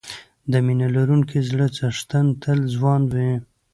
د 0.51 0.53
مینه 0.65 0.87
لرونکي 0.95 1.39
زړه 1.49 1.65
څښتن 1.75 2.25
تل 2.41 2.59
ځوان 2.75 3.01
وي. 3.13 3.31